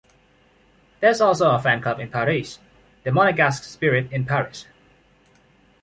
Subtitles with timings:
[0.99, 2.57] There is also a fan club in Paris,
[3.03, 4.65] the Monegasque spirit in Paris.